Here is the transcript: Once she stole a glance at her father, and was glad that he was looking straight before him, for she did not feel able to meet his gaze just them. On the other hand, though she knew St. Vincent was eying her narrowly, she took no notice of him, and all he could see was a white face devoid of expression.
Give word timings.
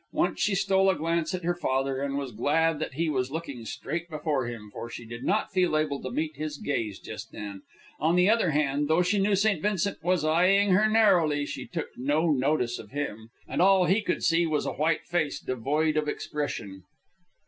Once 0.13 0.41
she 0.41 0.55
stole 0.55 0.89
a 0.89 0.95
glance 0.95 1.35
at 1.35 1.43
her 1.43 1.53
father, 1.53 2.01
and 2.01 2.17
was 2.17 2.31
glad 2.31 2.79
that 2.79 2.95
he 2.95 3.07
was 3.07 3.29
looking 3.29 3.63
straight 3.65 4.09
before 4.09 4.47
him, 4.47 4.71
for 4.73 4.89
she 4.89 5.05
did 5.05 5.23
not 5.23 5.51
feel 5.51 5.77
able 5.77 6.01
to 6.01 6.09
meet 6.09 6.35
his 6.37 6.57
gaze 6.57 6.97
just 6.97 7.31
them. 7.31 7.61
On 7.99 8.15
the 8.15 8.27
other 8.27 8.49
hand, 8.49 8.87
though 8.87 9.03
she 9.03 9.19
knew 9.19 9.35
St. 9.35 9.61
Vincent 9.61 10.03
was 10.03 10.25
eying 10.25 10.71
her 10.71 10.89
narrowly, 10.89 11.45
she 11.45 11.67
took 11.67 11.89
no 11.95 12.31
notice 12.31 12.79
of 12.79 12.89
him, 12.89 13.29
and 13.47 13.61
all 13.61 13.85
he 13.85 14.01
could 14.01 14.23
see 14.23 14.47
was 14.47 14.65
a 14.65 14.73
white 14.73 15.05
face 15.05 15.39
devoid 15.39 15.95
of 15.95 16.07
expression. 16.07 16.81